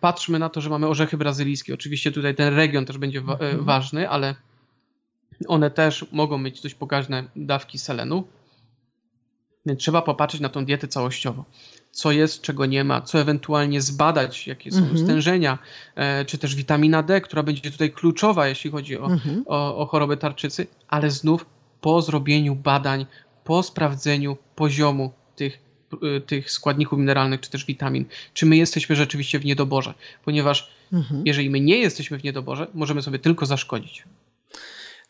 Patrzmy 0.00 0.38
na 0.38 0.48
to, 0.48 0.60
że 0.60 0.70
mamy 0.70 0.86
orzechy 0.86 1.16
brazylijskie. 1.16 1.74
Oczywiście 1.74 2.12
tutaj 2.12 2.34
ten 2.34 2.54
region 2.54 2.86
też 2.86 2.98
będzie 2.98 3.18
mhm. 3.18 3.64
ważny, 3.64 4.08
ale 4.08 4.34
one 5.48 5.70
też 5.70 6.06
mogą 6.12 6.38
mieć 6.38 6.60
dość 6.60 6.74
pokaźne 6.74 7.24
dawki 7.36 7.78
selenu. 7.78 8.24
Więc 9.66 9.80
trzeba 9.80 10.02
popatrzeć 10.02 10.40
na 10.40 10.48
tą 10.48 10.64
dietę 10.64 10.88
całościowo 10.88 11.44
co 11.94 12.12
jest, 12.12 12.42
czego 12.42 12.66
nie 12.66 12.84
ma, 12.84 13.00
co 13.00 13.20
ewentualnie 13.20 13.80
zbadać, 13.80 14.46
jakie 14.46 14.72
są 14.72 14.78
mhm. 14.78 14.98
stężenia, 14.98 15.58
e, 15.94 16.24
czy 16.24 16.38
też 16.38 16.54
witamina 16.54 17.02
D, 17.02 17.20
która 17.20 17.42
będzie 17.42 17.70
tutaj 17.70 17.90
kluczowa, 17.90 18.48
jeśli 18.48 18.70
chodzi 18.70 18.98
o, 18.98 19.06
mhm. 19.06 19.44
o, 19.46 19.76
o 19.76 19.86
chorobę 19.86 20.16
tarczycy, 20.16 20.66
ale 20.88 21.10
znów 21.10 21.46
po 21.80 22.02
zrobieniu 22.02 22.54
badań, 22.54 23.06
po 23.44 23.62
sprawdzeniu 23.62 24.36
poziomu 24.54 25.12
tych, 25.36 25.58
e, 26.16 26.20
tych 26.20 26.50
składników 26.50 26.98
mineralnych, 26.98 27.40
czy 27.40 27.50
też 27.50 27.64
witamin, 27.64 28.04
czy 28.32 28.46
my 28.46 28.56
jesteśmy 28.56 28.96
rzeczywiście 28.96 29.38
w 29.38 29.44
niedoborze, 29.44 29.94
ponieważ 30.24 30.70
mhm. 30.92 31.22
jeżeli 31.26 31.50
my 31.50 31.60
nie 31.60 31.78
jesteśmy 31.78 32.18
w 32.18 32.24
niedoborze, 32.24 32.66
możemy 32.74 33.02
sobie 33.02 33.18
tylko 33.18 33.46
zaszkodzić. 33.46 34.04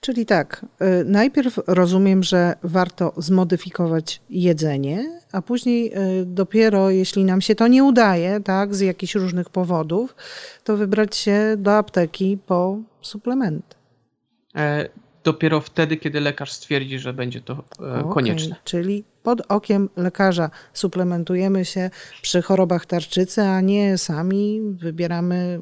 Czyli 0.05 0.27
tak, 0.27 0.67
y, 0.83 1.05
najpierw 1.05 1.61
rozumiem, 1.67 2.23
że 2.23 2.55
warto 2.63 3.13
zmodyfikować 3.17 4.21
jedzenie, 4.31 5.21
a 5.33 5.43
później 5.43 5.93
y, 6.21 6.27
dopiero 6.27 6.91
jeśli 6.91 7.25
nam 7.25 7.41
się 7.41 7.55
to 7.55 7.69
nie 7.69 7.85
udaje, 7.85 8.41
tak, 8.41 8.75
z 8.75 8.81
jakichś 8.81 9.15
różnych 9.15 9.51
powodów, 9.51 10.17
to 10.65 10.77
wybrać 10.77 11.17
się 11.17 11.55
do 11.59 11.77
apteki 11.77 12.39
po 12.47 12.79
suplementy. 13.01 13.77
E, 14.57 14.89
dopiero 15.25 15.61
wtedy, 15.61 15.97
kiedy 15.97 16.21
lekarz 16.21 16.53
stwierdzi, 16.53 16.99
że 16.99 17.13
będzie 17.13 17.41
to 17.41 17.53
e, 17.53 18.01
okay, 18.01 18.15
konieczne. 18.15 18.57
Czyli 18.65 19.05
pod 19.23 19.43
okiem 19.49 19.89
lekarza 19.97 20.51
suplementujemy 20.73 21.65
się 21.65 21.91
przy 22.23 22.43
chorobach 22.43 22.87
tarczycy, 22.87 23.43
a 23.43 23.61
nie 23.61 23.99
sami 23.99 24.61
wybieramy 24.63 25.61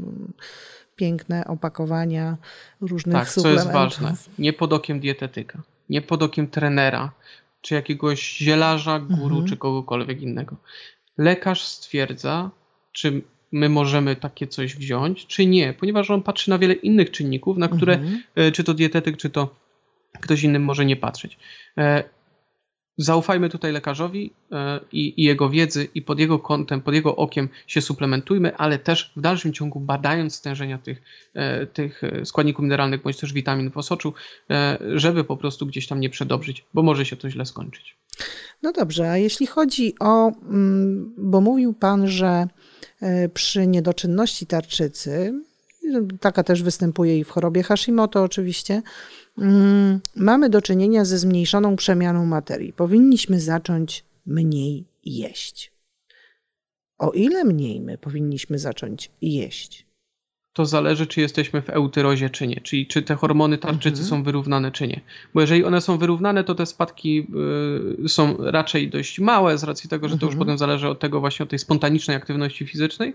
piękne 1.03 1.45
opakowania 1.45 2.37
różnych 2.81 3.17
tak, 3.17 3.29
suplementów. 3.29 3.65
Tak, 3.65 3.73
co 3.73 3.81
jest 3.81 4.01
ważne, 4.03 4.17
nie 4.39 4.53
pod 4.53 4.73
okiem 4.73 5.01
dietetyka, 5.01 5.63
nie 5.91 6.03
pod 6.03 6.23
okiem 6.23 6.49
trenera, 6.49 7.13
czy 7.61 7.75
jakiegoś 7.75 8.37
zielarza, 8.37 8.99
guru, 8.99 9.37
mhm. 9.37 9.47
czy 9.47 9.57
kogokolwiek 9.57 10.23
innego. 10.23 10.57
Lekarz 11.19 11.63
stwierdza, 11.63 12.51
czy 12.93 13.23
my 13.53 13.69
możemy 13.69 14.17
takie 14.17 14.47
coś 14.47 14.77
wziąć, 14.77 15.27
czy 15.27 15.47
nie, 15.47 15.73
ponieważ 15.73 16.11
on 16.11 16.23
patrzy 16.23 16.51
na 16.51 16.59
wiele 16.59 16.75
innych 16.75 17.11
czynników, 17.11 17.57
na 17.57 17.69
które 17.69 17.95
mhm. 17.95 18.23
E, 18.35 18.53
czy 18.53 18.65
to 18.65 18.75
dietetyk, 18.75 19.17
czy 19.17 19.31
to 19.31 19.55
ktoś 20.21 20.43
inny 20.43 20.59
może 20.59 20.85
nie 20.85 20.97
patrzeć. 20.97 21.39
E, 22.99 23.03
Zaufajmy 23.03 23.49
tutaj 23.49 23.73
lekarzowi 23.73 24.33
e, 24.53 24.81
i, 24.93 25.21
i, 25.21 25.25
jego 25.25 25.51
wiedzy 25.51 25.89
i 25.95 26.03
pod 26.03 26.19
jego 26.19 26.39
kątem, 26.39 26.81
pod 26.81 26.95
jego 26.95 27.17
okiem 27.17 27.49
się 27.67 27.81
suplementujmy, 27.81 28.57
ale 28.57 28.79
też 28.79 29.13
w 29.17 29.21
dalszym 29.21 29.53
ciągu 29.53 29.81
badając 29.81 30.35
stężenia 30.35 30.79
tych, 30.79 31.03
e, 31.35 31.67
tych 31.67 32.03
składników 32.25 32.63
mineralnych 32.63 33.03
bądź 33.03 33.17
też 33.17 33.33
witamin 33.33 33.71
w 33.71 33.77
osoczu, 33.77 34.15
e, 34.51 34.79
żeby 34.95 35.25
po 35.25 35.37
prostu 35.37 35.67
gdzieś 35.67 35.87
tam 35.87 36.01
nie 36.01 36.11
przedobrzyć, 36.11 36.65
bo 36.75 36.83
może 36.83 37.07
się 37.07 37.17
to 37.17 37.31
źle 37.31 37.47
skończyć. 37.47 37.97
No 38.63 38.73
dobrze, 38.73 39.11
a 39.11 39.17
jeśli 39.17 39.47
chodzi 39.47 39.95
o, 40.01 40.29
mm, 40.29 41.15
bo 41.19 41.41
mówił 41.41 41.75
Pan, 41.75 42.09
że 42.09 42.47
przy 43.35 43.67
niedoczynności 43.67 44.47
tarczycy, 44.47 45.43
taka 46.21 46.43
też 46.43 46.63
występuje 46.63 47.19
i 47.19 47.25
w 47.25 47.31
chorobie 47.31 47.63
Hashimoto 47.63 48.23
oczywiście, 48.23 48.83
Mm, 49.39 50.01
mamy 50.17 50.51
do 50.51 50.63
czynienia 50.63 51.05
ze 51.05 51.19
zmniejszoną 51.19 51.77
przemianą 51.77 52.27
materii. 52.27 52.73
Powinniśmy 52.73 53.41
zacząć 53.41 54.05
mniej 54.27 54.85
jeść. 55.05 55.73
O 56.99 57.11
ile 57.11 57.45
mniej 57.45 57.81
my 57.81 57.99
powinniśmy 57.99 58.59
zacząć 58.59 59.11
jeść? 59.23 59.87
To 60.53 60.67
zależy, 60.67 61.07
czy 61.07 61.21
jesteśmy 61.21 61.63
w 61.63 61.71
eutyrozie, 61.71 62.31
czy 62.31 62.47
nie. 62.47 62.61
Czyli 62.61 62.87
czy 62.87 63.03
te 63.03 63.15
hormony 63.15 63.59
tarczycy 63.59 64.03
mhm. 64.03 64.09
są 64.09 64.23
wyrównane, 64.23 64.73
czy 64.73 64.89
nie. 64.89 65.01
Bo 65.35 65.41
jeżeli 65.41 65.65
one 65.65 65.81
są 65.81 65.99
wyrównane, 65.99 66.45
to 66.45 66.55
te 66.55 66.67
spadki 66.67 67.27
y, 68.05 68.09
są 68.09 68.37
raczej 68.39 68.91
dość 68.91 69.21
małe, 69.21 69.59
z 69.59 69.65
racji 69.65 69.91
tego, 69.91 70.09
że 70.09 70.19
to 70.19 70.27
już 70.27 70.35
mhm. 70.35 70.39
potem 70.39 70.59
zależy 70.59 70.89
od 70.89 71.01
tego 71.01 71.21
właśnie 71.21 71.43
od 71.43 71.49
tej 71.49 71.59
spontanicznej 71.59 72.17
aktywności 72.17 72.67
fizycznej. 72.67 73.13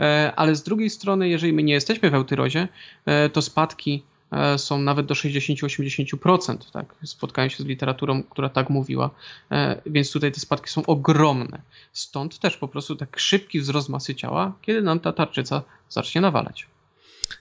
E, 0.00 0.32
ale 0.36 0.54
z 0.54 0.62
drugiej 0.62 0.90
strony, 0.90 1.28
jeżeli 1.28 1.52
my 1.52 1.62
nie 1.62 1.72
jesteśmy 1.72 2.10
w 2.10 2.14
eutyrozie, 2.14 2.68
e, 3.06 3.28
to 3.28 3.42
spadki 3.42 4.02
e, 4.32 4.58
są 4.58 4.78
nawet 4.78 5.06
do 5.06 5.14
60-80%. 5.14 6.70
Tak? 6.72 6.94
Spotkałem 7.04 7.50
się 7.50 7.62
z 7.62 7.66
literaturą, 7.66 8.22
która 8.22 8.48
tak 8.48 8.70
mówiła, 8.70 9.10
e, 9.50 9.82
więc 9.86 10.12
tutaj 10.12 10.32
te 10.32 10.40
spadki 10.40 10.70
są 10.70 10.86
ogromne. 10.86 11.62
Stąd 11.92 12.38
też 12.38 12.56
po 12.56 12.68
prostu 12.68 12.96
tak 12.96 13.20
szybki 13.20 13.60
wzrost 13.60 13.88
masy 13.88 14.14
ciała, 14.14 14.52
kiedy 14.62 14.82
nam 14.82 15.00
ta 15.00 15.12
tarczyca 15.12 15.62
zacznie 15.88 16.20
nawalać. 16.20 16.73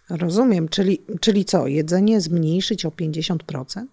Rozumiem, 0.09 0.69
czyli, 0.69 0.99
czyli 1.21 1.45
co, 1.45 1.67
jedzenie 1.67 2.21
zmniejszyć 2.21 2.85
o 2.85 2.89
50%? 2.89 3.85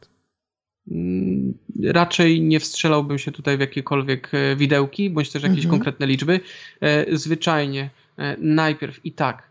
Mm, 0.91 1.55
raczej 1.85 2.41
nie 2.41 2.61
wstrzelałbym 2.61 3.19
się 3.19 3.33
tutaj 3.33 3.57
w 3.57 3.61
jakiekolwiek 3.61 4.31
e, 4.35 4.57
widełki, 4.57 5.11
bądź 5.11 5.31
też 5.31 5.43
jakieś 5.43 5.65
mhm. 5.65 5.71
konkretne 5.71 6.07
liczby. 6.07 6.41
E, 6.81 7.17
zwyczajnie 7.17 7.91
e, 8.17 8.37
najpierw 8.41 9.07
i 9.07 9.13
tak 9.13 9.51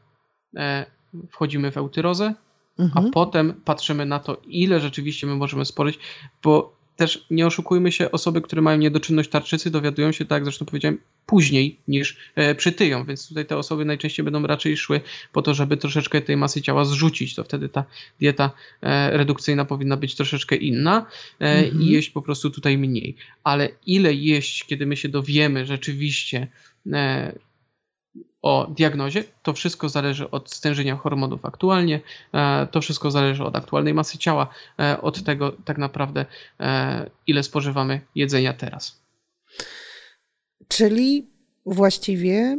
wchodzimy 1.29 1.71
w 1.71 1.77
eutyrozę, 1.77 2.33
mhm. 2.79 3.07
a 3.07 3.11
potem 3.11 3.53
patrzymy 3.65 4.05
na 4.05 4.19
to, 4.19 4.41
ile 4.47 4.79
rzeczywiście 4.79 5.27
my 5.27 5.35
możemy 5.35 5.65
spożyć, 5.65 5.99
bo 6.43 6.78
też 6.99 7.25
nie 7.31 7.47
oszukujmy 7.47 7.91
się, 7.91 8.11
osoby, 8.11 8.41
które 8.41 8.61
mają 8.61 8.77
niedoczynność 8.77 9.29
tarczycy, 9.29 9.71
dowiadują 9.71 10.11
się, 10.11 10.25
tak 10.25 10.35
jak 10.35 10.43
zresztą 10.43 10.65
powiedziałem, 10.65 10.97
później 11.25 11.77
niż 11.87 12.17
e, 12.35 12.55
przytyją, 12.55 13.05
więc 13.05 13.27
tutaj 13.27 13.45
te 13.45 13.57
osoby 13.57 13.85
najczęściej 13.85 14.23
będą 14.23 14.47
raczej 14.47 14.77
szły 14.77 15.01
po 15.33 15.41
to, 15.41 15.53
żeby 15.53 15.77
troszeczkę 15.77 16.21
tej 16.21 16.37
masy 16.37 16.61
ciała 16.61 16.85
zrzucić, 16.85 17.35
to 17.35 17.43
wtedy 17.43 17.69
ta 17.69 17.85
dieta 18.19 18.51
e, 18.81 19.17
redukcyjna 19.17 19.65
powinna 19.65 19.97
być 19.97 20.15
troszeczkę 20.15 20.55
inna 20.55 21.05
e, 21.41 21.45
mhm. 21.45 21.81
i 21.81 21.85
jeść 21.85 22.09
po 22.09 22.21
prostu 22.21 22.49
tutaj 22.49 22.77
mniej. 22.77 23.15
Ale 23.43 23.69
ile 23.85 24.13
jeść, 24.13 24.65
kiedy 24.65 24.85
my 24.85 24.97
się 24.97 25.09
dowiemy 25.09 25.65
rzeczywiście, 25.65 26.47
o 28.41 28.67
diagnozie, 28.77 29.23
to 29.43 29.53
wszystko 29.53 29.89
zależy 29.89 30.31
od 30.31 30.51
stężenia 30.51 30.95
hormonów 30.95 31.45
aktualnie, 31.45 32.01
e, 32.33 32.67
to 32.71 32.81
wszystko 32.81 33.11
zależy 33.11 33.43
od 33.43 33.55
aktualnej 33.55 33.93
masy 33.93 34.17
ciała, 34.17 34.47
e, 34.79 35.01
od 35.01 35.23
tego 35.23 35.51
tak 35.51 35.77
naprawdę, 35.77 36.25
e, 36.59 37.09
ile 37.27 37.43
spożywamy 37.43 38.01
jedzenia 38.15 38.53
teraz. 38.53 39.01
Czyli 40.67 41.27
właściwie 41.65 42.57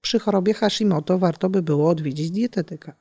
przy 0.00 0.18
chorobie 0.18 0.54
Hashimoto 0.54 1.18
warto 1.18 1.50
by 1.50 1.62
było 1.62 1.90
odwiedzić 1.90 2.30
dietetyka. 2.30 2.94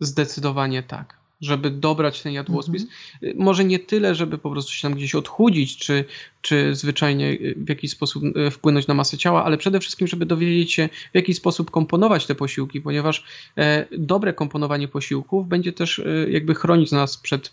Zdecydowanie 0.00 0.82
tak 0.82 1.17
żeby 1.40 1.70
dobrać 1.70 2.22
ten 2.22 2.32
jadłospis. 2.32 2.82
Mhm. 2.82 3.44
Może 3.44 3.64
nie 3.64 3.78
tyle, 3.78 4.14
żeby 4.14 4.38
po 4.38 4.50
prostu 4.50 4.72
się 4.72 4.82
tam 4.82 4.94
gdzieś 4.94 5.14
odchudzić, 5.14 5.76
czy, 5.78 6.04
czy 6.42 6.74
zwyczajnie 6.74 7.38
w 7.56 7.68
jakiś 7.68 7.90
sposób 7.90 8.24
e, 8.36 8.50
wpłynąć 8.50 8.86
na 8.86 8.94
masę 8.94 9.18
ciała, 9.18 9.44
ale 9.44 9.56
przede 9.56 9.80
wszystkim, 9.80 10.06
żeby 10.06 10.26
dowiedzieć 10.26 10.72
się, 10.72 10.88
w 11.12 11.14
jaki 11.14 11.34
sposób 11.34 11.70
komponować 11.70 12.26
te 12.26 12.34
posiłki, 12.34 12.80
ponieważ 12.80 13.24
e, 13.58 13.86
dobre 13.98 14.32
komponowanie 14.32 14.88
posiłków 14.88 15.48
będzie 15.48 15.72
też 15.72 15.98
e, 15.98 16.30
jakby 16.30 16.54
chronić 16.54 16.92
nas 16.92 17.16
przed 17.16 17.52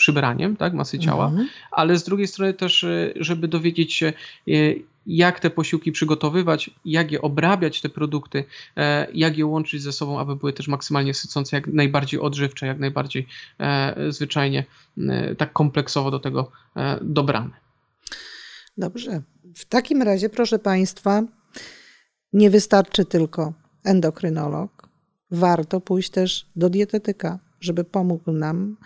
przybraniem 0.00 0.56
tak, 0.56 0.74
masy 0.74 0.98
ciała, 0.98 1.26
mhm. 1.26 1.48
ale 1.70 1.98
z 1.98 2.04
drugiej 2.04 2.26
strony 2.26 2.54
też, 2.54 2.86
żeby 3.16 3.48
dowiedzieć 3.48 3.94
się, 3.94 4.12
jak 5.06 5.40
te 5.40 5.50
posiłki 5.50 5.92
przygotowywać, 5.92 6.70
jak 6.84 7.12
je 7.12 7.22
obrabiać, 7.22 7.80
te 7.80 7.88
produkty, 7.88 8.44
e, 8.76 9.06
jak 9.14 9.38
je 9.38 9.46
łączyć 9.46 9.82
ze 9.82 9.92
sobą, 9.92 10.20
aby 10.20 10.36
były 10.36 10.52
też 10.52 10.68
maksymalnie 10.68 11.14
sycące, 11.14 11.56
jak 11.56 11.66
najbardziej 11.66 12.20
odżywcze, 12.20 12.66
jak 12.66 12.78
najbardziej 12.78 13.26
e, 13.60 13.94
zwyczajnie 14.12 14.64
e, 14.98 15.34
tak 15.34 15.52
kompleksowo 15.52 16.10
do 16.10 16.18
tego 16.18 16.50
dobrane. 17.02 17.50
Dobrze. 18.76 19.22
W 19.54 19.64
takim 19.64 20.02
razie, 20.02 20.28
proszę 20.28 20.58
Państwa, 20.58 21.22
nie 22.32 22.50
wystarczy 22.50 23.04
tylko 23.04 23.52
endokrynolog. 23.84 24.88
Warto 25.30 25.80
pójść 25.80 26.10
też 26.10 26.46
do 26.56 26.70
dietetyka, 26.70 27.38
żeby 27.60 27.84
pomógł 27.84 28.32
nam 28.32 28.76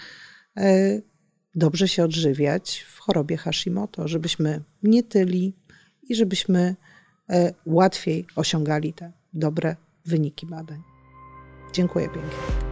dobrze 1.55 1.89
się 1.89 2.05
odżywiać 2.05 2.87
w 2.89 2.99
chorobie 2.99 3.37
Hashimoto, 3.37 4.09
żebyśmy 4.09 4.63
nie 4.83 5.03
tyli, 5.03 5.55
i 6.09 6.15
żebyśmy 6.15 6.77
e, 7.31 7.55
łatwiej 7.67 8.27
osiągali 8.37 8.93
te 8.93 9.13
dobre 9.33 9.77
wyniki 10.07 10.47
badań. 10.47 10.83
Dziękuję 11.73 12.09
pięknie. 12.09 12.64